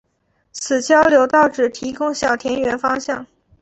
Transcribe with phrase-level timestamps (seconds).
[0.51, 3.27] 此交流道只提供小田原方向。